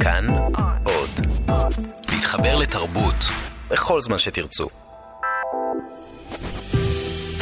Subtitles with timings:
[0.00, 0.26] כאן
[0.84, 1.26] עוד.
[2.12, 3.14] להתחבר לתרבות
[3.70, 4.68] בכל זמן שתרצו.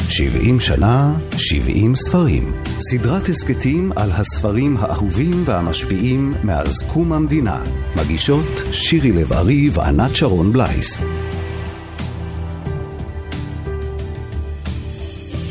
[0.09, 2.63] 70 שנה, 70 ספרים.
[2.79, 7.63] סדרת הסכתים על הספרים האהובים והמשפיעים מאז קום המדינה.
[7.95, 11.01] מגישות שירי לב-ארי וענת שרון בלייס.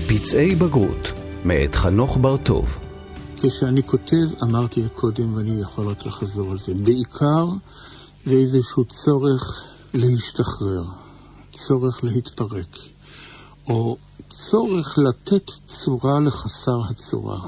[0.09, 1.13] פצעי בגרות,
[1.45, 2.88] מאת חנוך בר-טוב.
[3.43, 7.47] כשאני כותב, אמרתי קודם ואני יכול רק לחזור על זה, בעיקר
[8.27, 9.63] זה איזשהו צורך
[9.95, 10.85] להשתחרר,
[11.53, 12.79] צורך להתפרק,
[13.69, 13.97] או
[14.29, 17.41] צורך לתת צורה לחסר הצורה,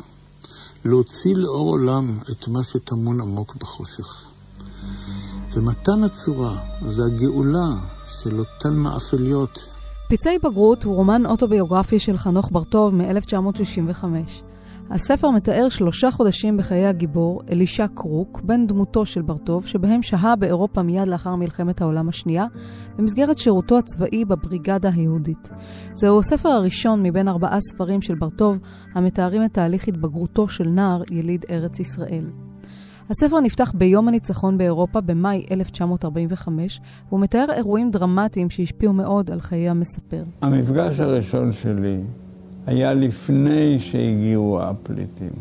[0.85, 4.25] להוציא לאור עולם את מה שטמון עמוק בחושך.
[5.53, 7.69] ומתן הצורה זה הגאולה
[8.09, 9.65] של אותן מאפליות.
[10.09, 14.05] פצעי בגרות הוא רומן אוטוביוגרפי של חנוך בר-טוב מ-1965.
[14.91, 20.83] הספר מתאר שלושה חודשים בחיי הגיבור, אלישע קרוק, בן דמותו של ברטוב, שבהם שהה באירופה
[20.83, 22.47] מיד לאחר מלחמת העולם השנייה,
[22.97, 25.51] במסגרת שירותו הצבאי בבריגדה היהודית.
[25.95, 28.59] זהו הספר הראשון מבין ארבעה ספרים של ברטוב,
[28.95, 32.25] המתארים את תהליך התבגרותו של נער יליד ארץ ישראל.
[33.11, 39.69] הספר נפתח ביום הניצחון באירופה במאי 1945, והוא מתאר אירועים דרמטיים שהשפיעו מאוד על חיי
[39.69, 40.25] המספר.
[40.43, 42.01] המפגש הראשון שלי
[42.67, 45.33] היה לפני שהגיעו הפליטים.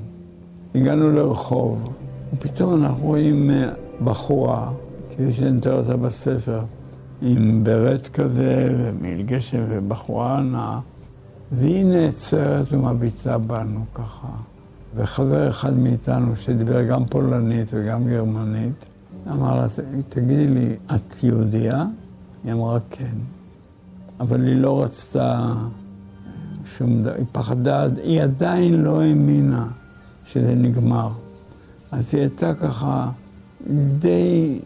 [0.76, 1.94] הגענו לרחוב,
[2.34, 3.70] ופתאום אנחנו רואים אה,
[4.04, 4.72] בחורה,
[5.10, 6.62] כפי שנתאר אותה בספר,
[7.22, 10.80] עם ברט כזה, ומעיל גשם, ובחורה נאה,
[11.52, 14.28] והיא נעצרת ומביטה בנו ככה.
[14.96, 18.86] וחבר אחד מאיתנו, שדיבר גם פולנית וגם גרמנית,
[19.32, 19.68] אמר לה,
[20.10, 21.86] תגידי לי, את יהודייה?
[22.44, 23.18] היא אמרה כן.
[24.20, 25.54] אבל היא לא רצתה
[26.80, 29.68] שום דבר, היא פחדה, היא עדיין לא האמינה
[30.26, 31.10] שזה נגמר.
[31.92, 33.10] אז היא הייתה ככה
[34.00, 34.60] די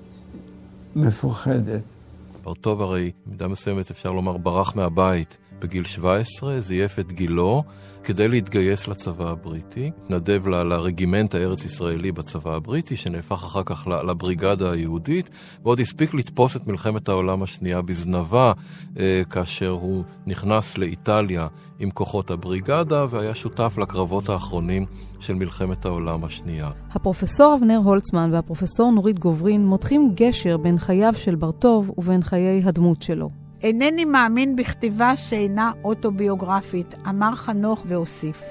[0.96, 1.82] מפוחדת.
[2.44, 7.64] ברטוב הרי, במידה מסוימת אפשר לומר, ברח מהבית בגיל 17, זייף את גילו.
[8.04, 15.30] כדי להתגייס לצבא הבריטי, התנדב ל- לרגימנט הארץ-ישראלי בצבא הבריטי, שנהפך אחר כך לבריגדה היהודית,
[15.64, 18.54] ועוד הספיק לתפוס את מלחמת העולם השנייה בזנבה,
[19.00, 21.48] אה, כאשר הוא נכנס לאיטליה
[21.80, 24.86] עם כוחות הבריגדה, והיה שותף לקרבות האחרונים
[25.20, 26.70] של מלחמת העולם השנייה.
[26.92, 33.02] הפרופסור אבנר הולצמן והפרופסור נורית גוברין מותחים גשר בין חייו של ברטוב ובין חיי הדמות
[33.02, 33.43] שלו.
[33.64, 38.42] אינני מאמין בכתיבה שאינה אוטוביוגרפית, אמר חנוך והוסיף.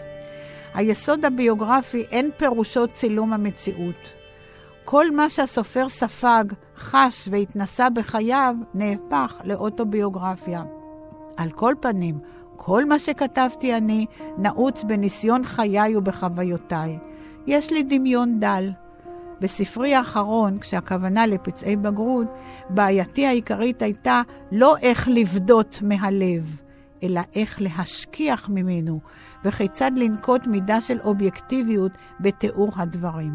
[0.74, 4.12] היסוד הביוגרפי אין פירושו צילום המציאות.
[4.84, 6.44] כל מה שהסופר ספג,
[6.76, 10.62] חש והתנסה בחייו, נהפך לאוטוביוגרפיה.
[11.36, 12.18] על כל פנים,
[12.56, 14.06] כל מה שכתבתי אני
[14.38, 16.98] נעוץ בניסיון חיי ובחוויותיי.
[17.46, 18.70] יש לי דמיון דל.
[19.42, 22.26] בספרי האחרון, כשהכוונה לפצעי בגרות,
[22.70, 24.22] בעייתי העיקרית הייתה
[24.52, 26.56] לא איך לבדות מהלב,
[27.02, 29.00] אלא איך להשכיח ממנו,
[29.44, 33.32] וכיצד לנקוט מידה של אובייקטיביות בתיאור הדברים.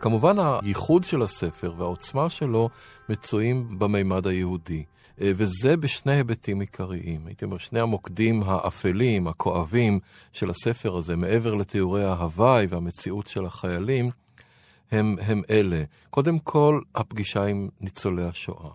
[0.00, 2.68] כמובן, הייחוד של הספר והעוצמה שלו
[3.08, 4.84] מצויים במימד היהודי.
[5.20, 7.26] וזה בשני היבטים עיקריים.
[7.26, 9.98] הייתי אומר, שני המוקדים האפלים, הכואבים
[10.32, 14.10] של הספר הזה, מעבר לתיאורי ההוואי והמציאות של החיילים,
[14.92, 15.82] הם, הם אלה.
[16.10, 18.70] קודם כל, הפגישה עם ניצולי השואה.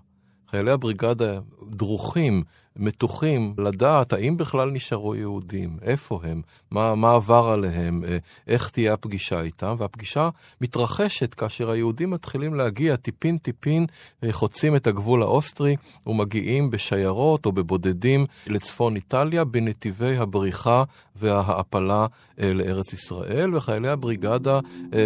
[0.50, 1.40] חיילי הבריגדה
[1.70, 2.44] דרוכים
[2.78, 6.41] מתוחים לדעת האם בכלל נשארו יהודים, איפה הם,
[6.72, 10.30] מה, מה עבר עליהם, אה, איך תהיה הפגישה איתם, והפגישה
[10.62, 13.85] מתרחשת כאשר היהודים מתחילים להגיע טיפין-טיפין,
[14.24, 15.75] אה, חוצים את הגבול האוסטרי
[16.08, 20.84] ומגיעים בשיירות או בבודדים לצפון איטליה בנתיבי הבריחה
[21.16, 22.06] וההעפלה
[22.40, 24.59] אה, לארץ ישראל, וחיילי הבריגדה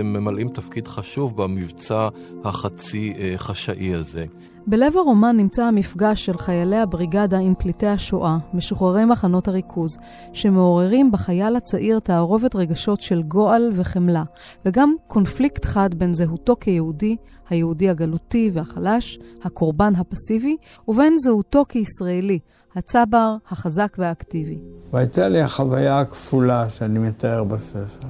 [0.03, 2.07] ממלאים תפקיד חשוב במבצע
[2.43, 4.25] החצי חשאי הזה.
[4.67, 9.97] בלב הרומן נמצא המפגש של חיילי הבריגדה עם פליטי השואה, משוחררי מחנות הריכוז,
[10.33, 14.23] שמעוררים בחייל הצעיר תערובת רגשות של גועל וחמלה,
[14.65, 17.15] וגם קונפליקט חד בין זהותו כיהודי,
[17.49, 20.57] היהודי הגלותי והחלש, הקורבן הפסיבי,
[20.87, 22.39] ובין זהותו כישראלי,
[22.75, 24.57] הצבר, החזק והאקטיבי.
[24.91, 28.07] והייתה לי החוויה הכפולה שאני מתאר בספר.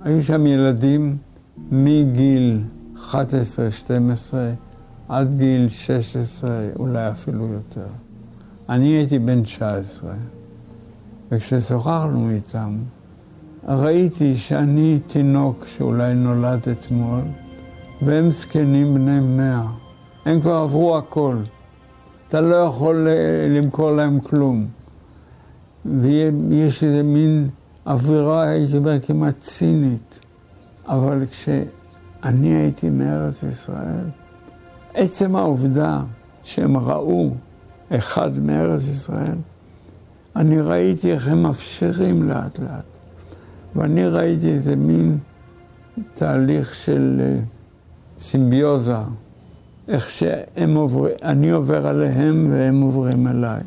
[0.00, 1.16] היו שם ילדים
[1.70, 2.58] מגיל
[3.10, 3.14] 11-12
[5.08, 7.86] עד גיל 16, אולי אפילו יותר.
[8.68, 10.12] אני הייתי בן 19,
[11.30, 12.76] וכששוחחנו איתם,
[13.68, 17.20] ראיתי שאני תינוק שאולי נולד אתמול,
[18.02, 19.66] והם זקנים בני מאה.
[20.24, 21.36] הם כבר עברו הכל.
[22.28, 23.08] אתה לא יכול
[23.50, 24.66] למכור להם כלום.
[25.84, 27.48] ויש איזה מין
[27.86, 30.18] אווירה, הייתי אומר, כמעט צינית.
[30.88, 34.04] אבל כשאני הייתי מארץ ישראל,
[34.96, 36.00] עצם העובדה
[36.44, 37.30] שהם ראו
[37.90, 39.36] אחד מארץ ישראל,
[40.36, 42.84] אני ראיתי איך הם מאפשרים לאט לאט.
[43.76, 45.18] ואני ראיתי איזה מין
[46.14, 47.38] תהליך של אה,
[48.20, 48.96] סימביוזה,
[49.88, 53.60] איך שהם עוברים, אני עובר עליהם והם עוברים אליי.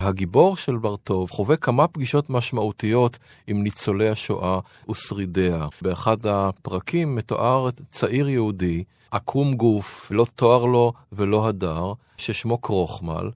[0.00, 4.58] הגיבור של בר-טוב חווה כמה פגישות משמעותיות עם ניצולי השואה
[4.90, 5.66] ושרידיה.
[5.82, 13.30] באחד הפרקים מתואר צעיר יהודי, עקום גוף, לא תואר לו ולא הדר, ששמו קרוחמל.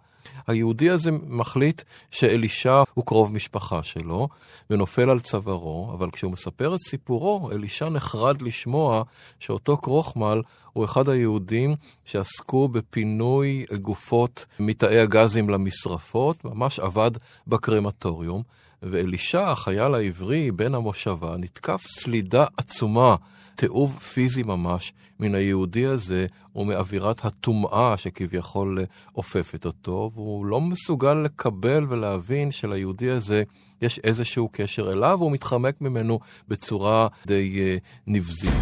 [0.47, 4.29] היהודי הזה מחליט שאלישע הוא קרוב משפחה שלו,
[4.71, 9.03] ונופל על צווארו, אבל כשהוא מספר את סיפורו, אלישע נחרד לשמוע
[9.41, 11.75] שאותו קרוחמל הוא אחד היהודים
[12.05, 17.11] שעסקו בפינוי גופות מתאי הגזים למשרפות, ממש עבד
[17.47, 18.43] בקרמטוריום.
[18.83, 23.17] ואלישע, החייל העברי, בן המושבה, נתקף סלידה עצומה,
[23.55, 28.79] תיעוב פיזי ממש, מן היהודי הזה ומאווירת הטומאה שכביכול
[29.17, 33.43] אופפת אותו, והוא לא מסוגל לקבל ולהבין שליהודי הזה
[33.83, 36.19] יש איזשהו קשר אליו, והוא מתחמק ממנו
[36.49, 38.55] בצורה די uh, נבזית.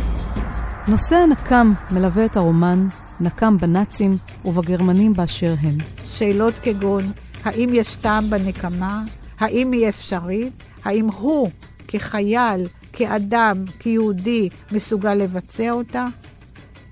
[0.88, 2.86] נושא הנקם מלווה את הרומן
[3.20, 5.76] נקם בנאצים ובגרמנים באשר הם.
[6.06, 7.04] שאלות כגון,
[7.44, 9.02] האם יש טעם בנקמה?
[9.38, 10.52] האם היא אפשרית?
[10.84, 11.50] האם הוא,
[11.88, 16.06] כחייל, כאדם, כיהודי, מסוגל לבצע אותה?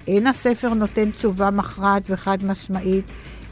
[0.08, 3.04] אין הספר נותן תשובה מכרעת וחד משמעית,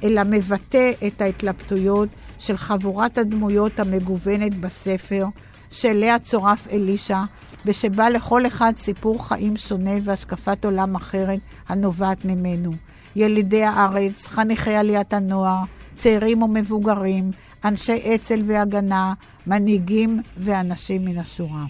[0.04, 2.08] אלא מבטא את ההתלבטויות
[2.38, 5.26] של חבורת הדמויות המגוונת בספר,
[5.70, 7.18] שאליה צורף אלישע,
[7.66, 12.70] ושבה לכל אחד סיפור חיים שונה והשקפת עולם אחרת הנובעת ממנו.
[13.16, 15.62] ילידי הארץ, חניכי עליית הנוער,
[15.96, 17.30] צעירים ומבוגרים,
[17.64, 19.14] אנשי אצ"ל והגנה,
[19.46, 21.64] מנהיגים ואנשים מן השורה.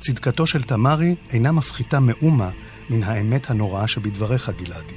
[0.00, 2.50] צדקתו של תמרי אינה מפחיתה מאומה
[2.90, 4.94] מן האמת הנוראה שבדבריך, גלעדי.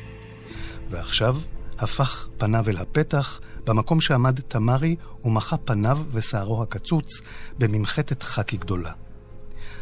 [0.90, 1.38] ועכשיו
[1.80, 7.22] הפך פניו אל הפתח, במקום שעמד תמרי ומחה פניו ושערו הקצוץ
[7.57, 8.92] בממחטת חקי גדולה.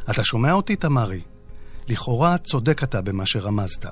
[0.10, 1.22] אתה שומע אותי, תמרי?
[1.88, 3.86] לכאורה צודק אתה במה שרמזת,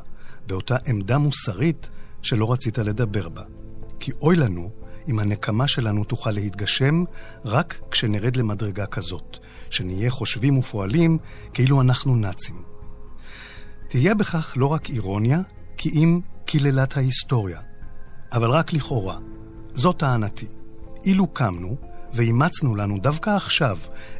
[0.48, 1.89] באותה עמדה מוסרית
[2.22, 3.44] שלא רצית לדבר בה.
[4.00, 4.69] כי אוי לנו
[5.10, 7.04] אם הנקמה שלנו תוכל להתגשם
[7.46, 9.38] רק כשנרד למדרגה כזאת,
[9.70, 11.18] שנהיה חושבים ופועלים
[11.54, 12.62] כאילו אנחנו נאצים.
[13.88, 15.42] תהיה בכך לא רק אירוניה,
[15.78, 17.60] כי אם קללת ההיסטוריה.
[18.32, 19.18] אבל רק לכאורה.
[19.74, 20.48] זו טענתי.
[21.06, 21.76] אילו קמנו
[22.14, 23.78] ואימצנו לנו דווקא עכשיו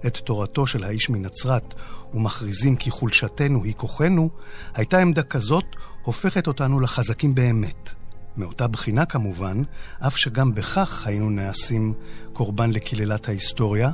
[0.08, 1.74] את תורתו של האיש מנצרת
[2.14, 4.30] ומכריזים כי חולשתנו היא כוחנו,
[4.74, 5.66] הייתה עמדה כזאת
[6.04, 7.94] הופכת אותנו לחזקים באמת.
[8.38, 9.62] מאותה בחינה כמובן,
[10.00, 11.94] אף שגם בכך היינו נעשים
[12.34, 13.92] קורבן לקללת ההיסטוריה,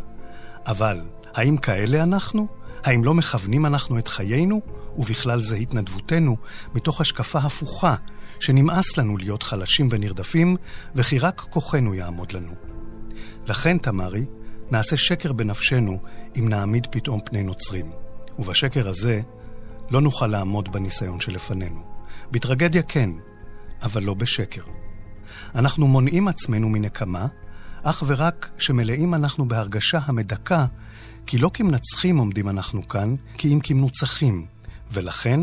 [0.67, 1.01] אבל
[1.33, 2.47] האם כאלה אנחנו?
[2.83, 4.61] האם לא מכוונים אנחנו את חיינו,
[4.97, 6.37] ובכלל זה התנדבותנו,
[6.75, 7.95] מתוך השקפה הפוכה,
[8.39, 10.57] שנמאס לנו להיות חלשים ונרדפים,
[10.95, 12.51] וכי רק כוחנו יעמוד לנו.
[13.47, 14.25] לכן, תמרי,
[14.71, 15.99] נעשה שקר בנפשנו
[16.39, 17.91] אם נעמיד פתאום פני נוצרים.
[18.39, 19.21] ובשקר הזה
[19.91, 21.83] לא נוכל לעמוד בניסיון שלפנינו.
[22.31, 23.09] בטרגדיה כן,
[23.81, 24.61] אבל לא בשקר.
[25.55, 27.27] אנחנו מונעים עצמנו מנקמה,
[27.83, 30.65] אך ורק שמלאים אנחנו בהרגשה המדכא
[31.25, 34.45] כי לא כמנצחים עומדים אנחנו כאן, כי אם כמנוצחים.
[34.91, 35.39] ולכן,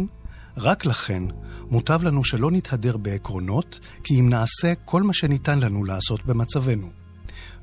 [0.56, 1.22] רק לכן,
[1.70, 6.90] מוטב לנו שלא נתהדר בעקרונות, כי אם נעשה כל מה שניתן לנו לעשות במצבנו.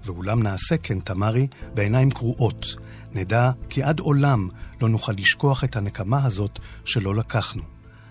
[0.04, 2.66] ואולם נעשה כן, תמרי, בעיניים קרועות.
[3.14, 4.50] נדע כי עד עולם
[4.82, 7.64] לא נוכל לשכוח את הנקמה הזאת שלא לקחנו.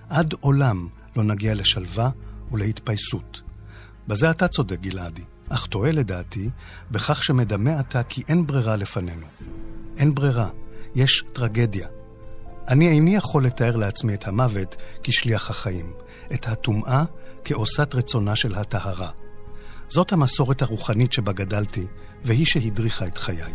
[0.08, 2.10] עד עולם לא נגיע לשלווה
[2.52, 3.42] ולהתפייסות.
[4.08, 6.50] בזה אתה צודק, גלעדי, אך טועה לדעתי
[6.90, 9.26] בכך שמדמה אתה כי אין ברירה לפנינו.
[9.96, 10.48] אין ברירה,
[10.94, 11.88] יש טרגדיה.
[12.68, 15.92] אני איני יכול לתאר לעצמי את המוות כשליח החיים,
[16.34, 17.04] את הטומאה
[17.44, 19.10] כעושת רצונה של הטהרה.
[19.88, 21.86] זאת המסורת הרוחנית שבה גדלתי,
[22.24, 23.54] והיא שהדריכה את חיי.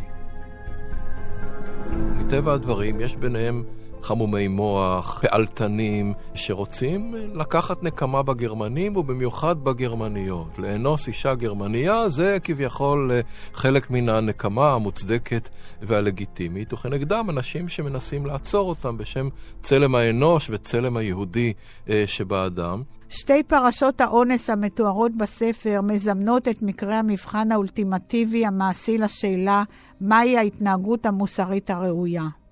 [2.15, 3.63] מטבע הדברים, יש ביניהם
[4.03, 10.59] חמומי מוח, פעלתנים, שרוצים לקחת נקמה בגרמנים ובמיוחד בגרמניות.
[10.59, 13.21] לאנוס אישה גרמניה זה כביכול אה,
[13.53, 15.49] חלק מן הנקמה המוצדקת
[15.81, 19.27] והלגיטימית, וכנגדם אנשים שמנסים לעצור אותם בשם
[19.61, 21.53] צלם האנוש וצלם היהודי
[21.89, 22.83] אה, שבאדם.
[23.09, 29.63] שתי פרשות האונס המתוארות בספר מזמנות את מקרה המבחן האולטימטיבי המעשי לשאלה
[30.01, 32.42] מהי ההתנהגות המוסרית הראויה.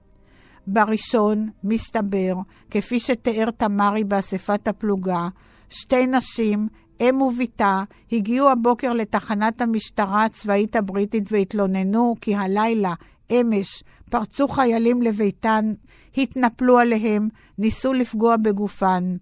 [0.68, 2.34] בראשון, מסתבר,
[2.70, 5.28] כפי שתיאר תמרי באספת הפלוגה,
[5.70, 6.68] שתי נשים,
[7.02, 12.94] אם ובתה, הגיעו הבוקר לתחנת המשטרה הצבאית הבריטית והתלוננו כי הלילה,
[13.32, 15.74] אמש, פרצו חיילים לביתן,
[16.18, 17.28] התנפלו עליהם,
[17.58, 19.16] ניסו לפגוע בגופן.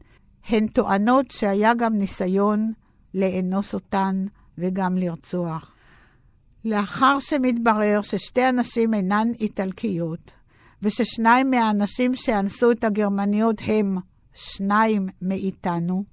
[0.50, 2.72] הן טוענות שהיה גם ניסיון
[3.14, 4.26] לאנוס אותן
[4.58, 5.76] וגם לרצוח.
[6.66, 10.32] לאחר שמתברר ששתי הנשים אינן איטלקיות,
[10.84, 13.98] וששניים מהאנשים שאנסו את הגרמניות הם
[14.34, 16.04] שניים מאיתנו,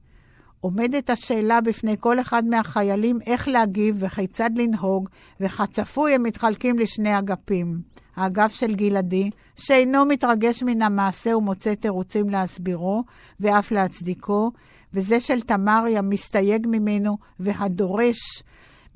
[0.61, 5.09] עומדת השאלה בפני כל אחד מהחיילים איך להגיב וכיצד לנהוג,
[5.41, 7.81] וכצפוי הם מתחלקים לשני אגפים.
[8.17, 13.05] האגף של גלעדי, שאינו מתרגש מן המעשה ומוצא תירוצים להסבירו
[13.41, 14.51] ואף להצדיקו,
[14.95, 18.43] וזה של תמרי המסתייג ממנו והדורש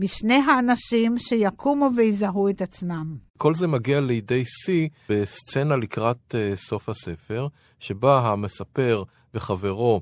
[0.01, 3.17] משני האנשים שיקומו ויזהו את עצמם.
[3.39, 7.47] כל זה מגיע לידי שיא בסצנה לקראת uh, סוף הספר,
[7.79, 9.03] שבה המספר
[9.35, 10.01] וחברו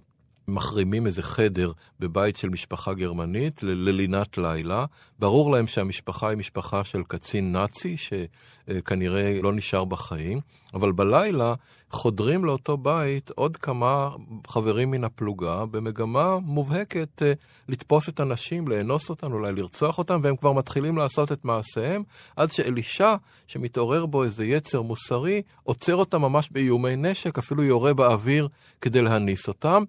[0.49, 4.85] מחרימים איזה חדר בבית של משפחה גרמנית ללינת לילה.
[5.19, 10.41] ברור להם שהמשפחה היא משפחה של קצין נאצי, שכנראה לא נשאר בחיים,
[10.75, 11.55] אבל בלילה
[11.91, 14.11] חודרים לאותו בית עוד כמה
[14.47, 17.33] חברים מן הפלוגה במגמה מובהקת אה,
[17.69, 22.03] לתפוס את הנשים, לאנוס אותן, אולי לרצוח אותן, והם כבר מתחילים לעשות את מעשיהם,
[22.37, 23.15] עד שאלישע,
[23.47, 28.49] שמתעורר בו איזה יצר מוסרי, עוצר אותם ממש באיומי נשק, אפילו יורה באוויר
[28.81, 29.83] כדי להניס אותם.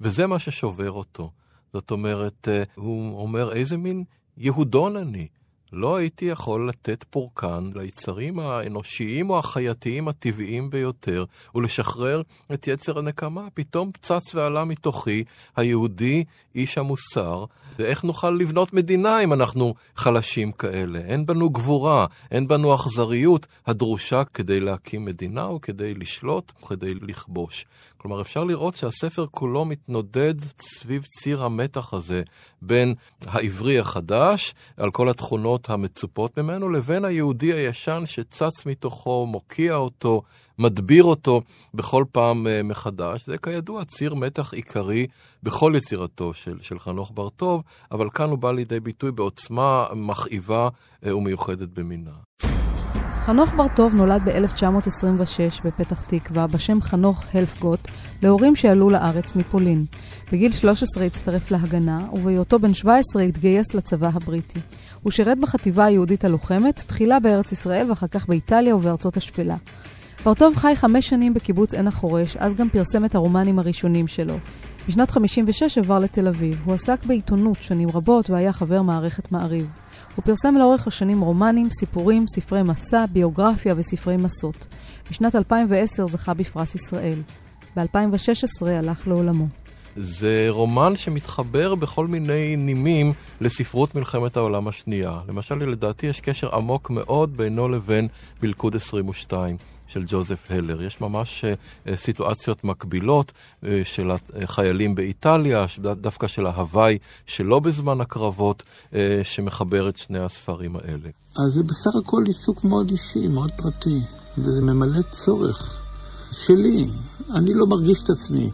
[0.00, 1.30] וזה מה ששובר אותו.
[1.72, 4.04] זאת אומרת, אה, הוא אומר, איזה מין
[4.36, 5.26] יהודון אני.
[5.76, 13.48] לא הייתי יכול לתת פורקן ליצרים האנושיים או החייתיים הטבעיים ביותר ולשחרר את יצר הנקמה.
[13.54, 15.24] פתאום צץ ועלה מתוכי
[15.56, 17.44] היהודי, איש המוסר,
[17.78, 20.98] ואיך נוכל לבנות מדינה אם אנחנו חלשים כאלה?
[20.98, 26.94] אין בנו גבורה, אין בנו אכזריות הדרושה כדי להקים מדינה או כדי לשלוט או כדי
[26.94, 27.64] לכבוש.
[27.96, 32.22] כלומר, אפשר לראות שהספר כולו מתנודד סביב ציר המתח הזה
[32.62, 32.94] בין
[33.26, 40.22] העברי החדש, על כל התכונות המצופות ממנו, לבין היהודי הישן שצץ מתוכו, מוקיע אותו,
[40.58, 41.40] מדביר אותו
[41.74, 43.26] בכל פעם uh, מחדש.
[43.26, 45.06] זה כידוע ציר מתח עיקרי
[45.42, 50.68] בכל יצירתו של, של חנוך בר-טוב, אבל כאן הוא בא לידי ביטוי בעוצמה מכאיבה
[51.04, 52.10] uh, ומיוחדת במינה.
[53.24, 57.80] חנוך בר-טוב נולד ב-1926 בפתח תקווה בשם חנוך הלפגוט
[58.22, 59.84] להורים שעלו לארץ מפולין.
[60.32, 64.60] בגיל 13 הצטרף להגנה, ובהיותו בן 17 התגייס לצבא הבריטי.
[65.02, 69.56] הוא שירת בחטיבה היהודית הלוחמת, תחילה בארץ ישראל ואחר כך באיטליה ובארצות השפלה.
[70.24, 74.34] בר-טוב חי חמש שנים בקיבוץ עין החורש, אז גם פרסם את הרומנים הראשונים שלו.
[74.88, 76.62] בשנת 56 עבר לתל אביב.
[76.64, 79.66] הוא עסק בעיתונות שנים רבות והיה חבר מערכת מעריב.
[80.16, 84.66] הוא פרסם לאורך השנים רומנים, סיפורים, ספרי מסע, ביוגרפיה וספרי מסות.
[85.10, 87.18] בשנת 2010 זכה בפרס ישראל.
[87.76, 89.46] ב-2016 הלך לעולמו.
[89.96, 95.18] זה רומן שמתחבר בכל מיני נימים לספרות מלחמת העולם השנייה.
[95.28, 98.08] למשל, לדעתי יש קשר עמוק מאוד בינו לבין
[98.42, 99.56] מלכוד 22.
[99.86, 100.82] של ג'וזף הלר.
[100.82, 104.10] יש ממש uh, סיטואציות מקבילות uh, של
[104.42, 108.62] החיילים באיטליה, דווקא של ההוואי שלא בזמן הקרבות,
[109.22, 111.08] שמחבר את שני הספרים האלה.
[111.36, 114.00] אז זה בסך הכל עיסוק מאוד אישי, מאוד פרטי,
[114.38, 115.82] וזה ממלא צורך
[116.32, 116.90] שלי.
[117.30, 118.50] אני לא מרגיש את עצמי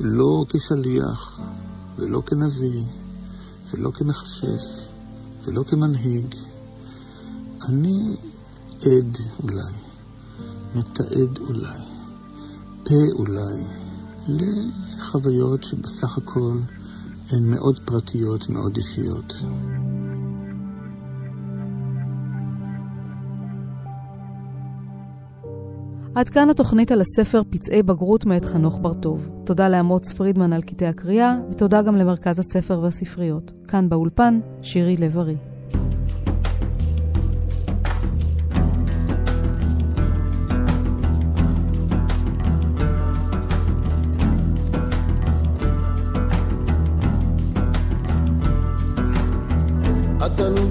[0.00, 1.40] לא כשליח,
[1.98, 2.82] ולא כנביא,
[3.70, 4.88] ולא כמחשף,
[5.44, 6.34] ולא כמנהיג.
[7.68, 8.16] אני
[8.82, 9.87] עד אולי.
[10.78, 11.78] מתעד אולי,
[12.84, 13.62] פה אולי,
[14.28, 16.52] לחוויות שבסך הכל
[17.30, 19.34] הן מאוד פרטיות, מאוד אישיות.
[26.14, 29.28] עד כאן התוכנית על הספר פצעי בגרות מאת חנוך בר-טוב.
[29.44, 33.52] תודה לאמוץ פרידמן על קטעי הקריאה, ותודה גם למרכז הספר והספריות.
[33.68, 35.36] כאן באולפן, שירי לב-ארי.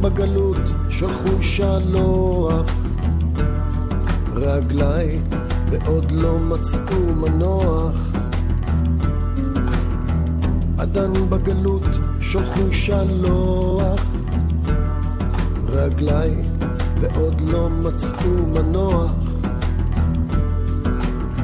[0.10, 0.58] בגלות
[0.90, 2.66] שלחו שלוח
[4.36, 5.20] רגליי
[5.70, 7.96] ועוד לא מצאו מנוח.
[10.78, 11.88] עדן בגלות
[12.20, 14.02] שלחו שלוח
[15.68, 16.36] רגליי
[17.00, 19.12] ועוד לא מצאו מנוח.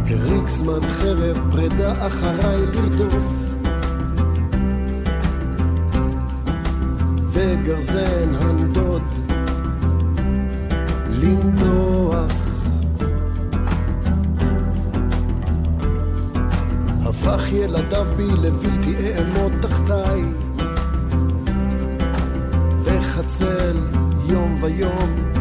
[0.06, 3.43] הריג זמן חרב פרידה אחריי לרדוף
[7.34, 9.02] וגרזן הנדוד.
[11.10, 12.32] לנדוח.
[17.06, 20.24] הפך ילדיו בי לבלתי אעמוד תחתיי.
[22.84, 23.78] וחצל
[24.30, 25.34] יום ויום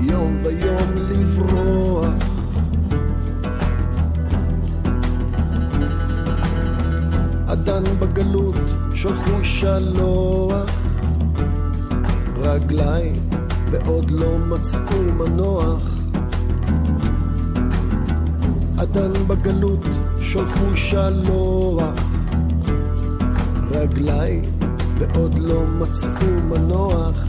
[0.00, 1.89] יום ויום לברוח
[8.00, 8.58] בגלות
[8.94, 10.70] שלחו שלוח,
[12.36, 13.12] רגליי
[13.70, 15.94] ועוד לא מצאו מנוח.
[18.78, 19.86] עדן בגלות
[20.20, 22.00] שלחו שלוח,
[23.70, 24.42] רגליי
[24.98, 27.24] ועוד לא מצאו מנוח.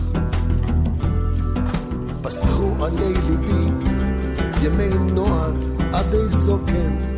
[2.21, 3.67] פסחו עלי ליבי
[4.61, 5.51] ימי נוער
[5.93, 7.10] עדי זוקן, ועוד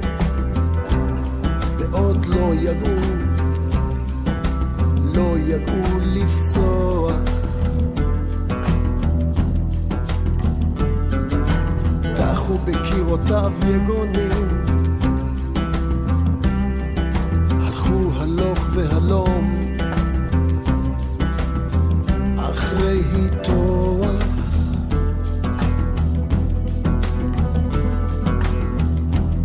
[6.06, 7.14] לפסוח.
[12.16, 14.48] טחו בקירותיו יגונים,
[17.52, 19.76] הלכו הלוך והלום,
[22.38, 24.24] אחרי היטוח.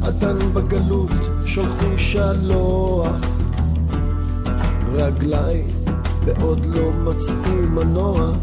[0.02, 3.16] עדן בגלות שלחו שלוח,
[4.92, 5.64] רגליי
[6.28, 8.37] ועוד לא מצאו מנוח.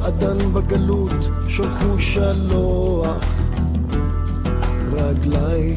[0.00, 1.12] עדן בגלות
[1.48, 3.24] שלחו שלוח,
[4.92, 5.76] רגליי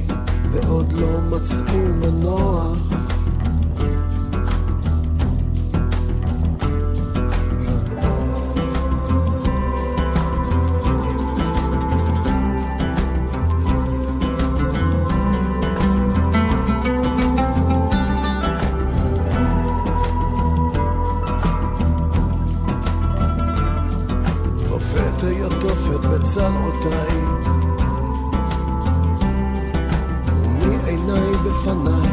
[0.52, 2.91] ועוד לא מצאו מנוח.
[26.32, 27.18] היתופת בצלעותיי
[30.38, 32.12] ומעיניי בפניי?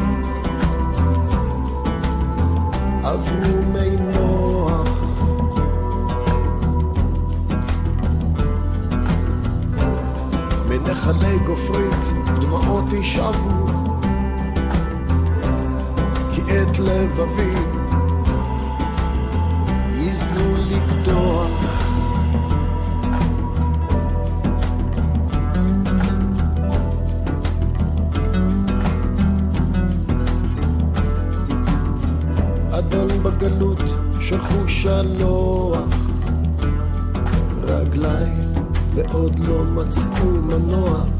[3.03, 4.89] עברו מי נוח.
[10.69, 12.11] מנחלי גופרית
[12.41, 13.65] דמעות ישאבו
[16.31, 17.48] כי את לבבי
[34.81, 35.79] שלוח.
[37.63, 38.29] רגליי
[38.95, 41.18] ועוד לא מצאו מנוח